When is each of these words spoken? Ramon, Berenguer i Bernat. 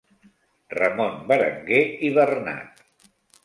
Ramon, 0.77 1.21
Berenguer 1.33 1.85
i 2.09 2.13
Bernat. 2.19 2.85